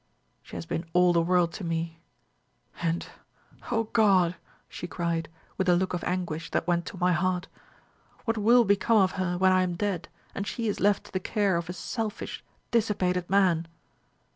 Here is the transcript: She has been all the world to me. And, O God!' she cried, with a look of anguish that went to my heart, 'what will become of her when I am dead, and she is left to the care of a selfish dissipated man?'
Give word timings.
She 0.41 0.55
has 0.55 0.65
been 0.65 0.87
all 0.93 1.13
the 1.13 1.21
world 1.21 1.53
to 1.53 1.63
me. 1.63 1.99
And, 2.81 3.05
O 3.71 3.83
God!' 3.83 4.35
she 4.67 4.87
cried, 4.87 5.29
with 5.59 5.69
a 5.69 5.75
look 5.75 5.93
of 5.93 6.03
anguish 6.05 6.49
that 6.49 6.65
went 6.65 6.87
to 6.87 6.97
my 6.97 7.11
heart, 7.13 7.47
'what 8.25 8.35
will 8.35 8.65
become 8.65 8.97
of 8.97 9.11
her 9.11 9.37
when 9.37 9.51
I 9.51 9.61
am 9.61 9.75
dead, 9.75 10.09
and 10.33 10.47
she 10.47 10.67
is 10.67 10.79
left 10.79 11.03
to 11.03 11.11
the 11.11 11.19
care 11.19 11.55
of 11.55 11.69
a 11.69 11.73
selfish 11.73 12.43
dissipated 12.71 13.29
man?' 13.29 13.67